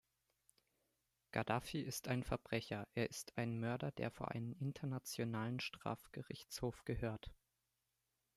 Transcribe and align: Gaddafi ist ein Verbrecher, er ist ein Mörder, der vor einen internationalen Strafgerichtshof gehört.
Gaddafi 1.31 1.79
ist 1.79 2.07
ein 2.07 2.23
Verbrecher, 2.23 2.87
er 2.95 3.11
ist 3.11 3.37
ein 3.37 3.59
Mörder, 3.59 3.91
der 3.91 4.09
vor 4.09 4.31
einen 4.31 4.53
internationalen 4.53 5.59
Strafgerichtshof 5.59 6.85
gehört. 6.85 7.31